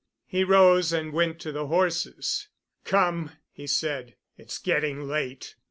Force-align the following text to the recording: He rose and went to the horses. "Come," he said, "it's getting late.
He 0.25 0.43
rose 0.43 0.91
and 0.91 1.13
went 1.13 1.39
to 1.41 1.51
the 1.51 1.67
horses. 1.67 2.47
"Come," 2.85 3.33
he 3.51 3.67
said, 3.67 4.15
"it's 4.35 4.57
getting 4.57 5.07
late. 5.07 5.53